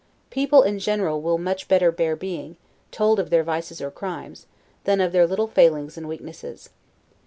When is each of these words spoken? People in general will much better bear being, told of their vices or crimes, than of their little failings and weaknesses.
People 0.31 0.63
in 0.63 0.79
general 0.79 1.21
will 1.21 1.37
much 1.37 1.67
better 1.67 1.91
bear 1.91 2.15
being, 2.15 2.55
told 2.89 3.19
of 3.19 3.29
their 3.29 3.43
vices 3.43 3.83
or 3.83 3.91
crimes, 3.91 4.47
than 4.83 4.99
of 4.99 5.11
their 5.11 5.27
little 5.27 5.45
failings 5.45 5.95
and 5.95 6.07
weaknesses. 6.07 6.71